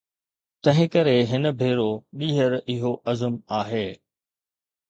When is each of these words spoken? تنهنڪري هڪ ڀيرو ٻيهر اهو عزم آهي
تنهنڪري 0.63 1.17
هڪ 1.31 1.43
ڀيرو 1.59 1.91
ٻيهر 2.17 2.51
اهو 2.71 2.91
عزم 3.09 3.33
آهي 3.59 3.87